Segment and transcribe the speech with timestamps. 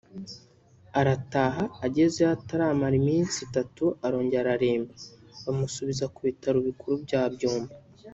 [0.99, 4.93] arataha agezeyo ataramara iminsi itatu arongera araremba
[5.43, 7.73] bamusubiza ku bitaro bikuru bya Byumba